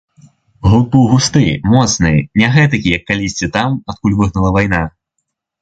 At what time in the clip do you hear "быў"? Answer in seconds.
0.93-1.03